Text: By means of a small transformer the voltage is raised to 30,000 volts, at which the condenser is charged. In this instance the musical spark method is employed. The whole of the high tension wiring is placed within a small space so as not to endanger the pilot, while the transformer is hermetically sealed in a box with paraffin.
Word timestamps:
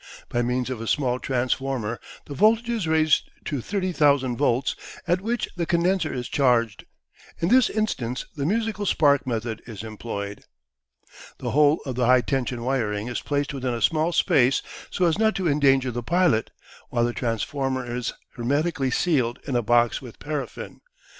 By 0.29 0.41
means 0.41 0.71
of 0.71 0.81
a 0.81 0.87
small 0.87 1.19
transformer 1.19 1.99
the 2.25 2.33
voltage 2.33 2.69
is 2.71 2.87
raised 2.87 3.29
to 3.45 3.61
30,000 3.61 4.35
volts, 4.35 4.75
at 5.07 5.21
which 5.21 5.47
the 5.55 5.67
condenser 5.67 6.11
is 6.11 6.27
charged. 6.27 6.85
In 7.37 7.49
this 7.49 7.69
instance 7.69 8.25
the 8.35 8.47
musical 8.47 8.87
spark 8.87 9.27
method 9.27 9.61
is 9.67 9.83
employed. 9.83 10.45
The 11.37 11.51
whole 11.51 11.81
of 11.85 11.93
the 11.93 12.07
high 12.07 12.21
tension 12.21 12.63
wiring 12.63 13.09
is 13.09 13.21
placed 13.21 13.53
within 13.53 13.75
a 13.75 13.79
small 13.81 14.11
space 14.11 14.63
so 14.89 15.05
as 15.05 15.19
not 15.19 15.35
to 15.35 15.47
endanger 15.47 15.91
the 15.91 16.01
pilot, 16.01 16.49
while 16.89 17.05
the 17.05 17.13
transformer 17.13 17.85
is 17.95 18.11
hermetically 18.33 18.89
sealed 18.89 19.37
in 19.45 19.55
a 19.55 19.61
box 19.61 20.01
with 20.01 20.17
paraffin. 20.17 20.81